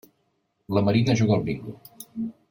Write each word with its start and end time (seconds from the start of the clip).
La 0.77 0.81
Marina 0.87 1.17
juga 1.19 1.37
al 1.39 1.45
bingo. 1.51 1.75